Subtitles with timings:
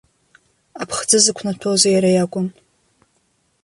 [0.81, 2.47] Аԥхӡы зықәнаҭәоз иара иакәын.